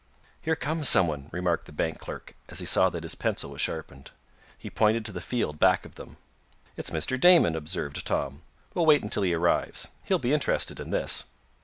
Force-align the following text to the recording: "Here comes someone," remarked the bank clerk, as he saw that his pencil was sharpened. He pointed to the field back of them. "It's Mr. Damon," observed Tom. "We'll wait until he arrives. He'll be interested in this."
"Here 0.41 0.55
comes 0.55 0.89
someone," 0.89 1.29
remarked 1.31 1.67
the 1.67 1.71
bank 1.71 1.99
clerk, 1.99 2.33
as 2.49 2.57
he 2.57 2.65
saw 2.65 2.89
that 2.89 3.03
his 3.03 3.13
pencil 3.13 3.51
was 3.51 3.61
sharpened. 3.61 4.09
He 4.57 4.71
pointed 4.71 5.05
to 5.05 5.11
the 5.11 5.21
field 5.21 5.59
back 5.59 5.85
of 5.85 5.93
them. 5.93 6.17
"It's 6.75 6.89
Mr. 6.89 7.19
Damon," 7.19 7.55
observed 7.55 8.03
Tom. 8.03 8.41
"We'll 8.73 8.87
wait 8.87 9.03
until 9.03 9.21
he 9.21 9.35
arrives. 9.35 9.89
He'll 10.05 10.17
be 10.17 10.33
interested 10.33 10.79
in 10.79 10.89
this." 10.89 11.25